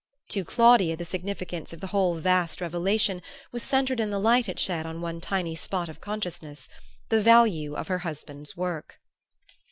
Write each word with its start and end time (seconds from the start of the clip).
To 0.29 0.43
Claudia 0.43 0.97
the 0.97 1.05
significance 1.05 1.73
of 1.73 1.79
the 1.79 1.85
whole 1.93 2.15
vast 2.15 2.59
revelation 2.59 3.21
was 3.51 3.61
centred 3.61 3.99
in 3.99 4.09
the 4.09 4.17
light 4.17 4.49
it 4.49 4.59
shed 4.59 4.83
on 4.87 4.99
one 4.99 5.21
tiny 5.21 5.53
spot 5.53 5.89
of 5.89 6.01
consciousness 6.01 6.67
the 7.09 7.21
value 7.21 7.75
of 7.75 7.87
her 7.87 7.99
husband's 7.99 8.57
work. 8.57 8.99